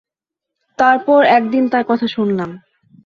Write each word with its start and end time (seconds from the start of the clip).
তারপর 0.79 1.19
একদিন 1.29 1.63
তার 1.67 1.83
কথা 1.83 2.07
শুনলাম। 2.07 2.49